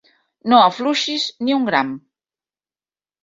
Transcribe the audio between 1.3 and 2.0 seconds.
ni un gram!